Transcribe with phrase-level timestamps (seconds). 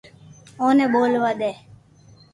[0.61, 1.51] اوني ٻولوا دي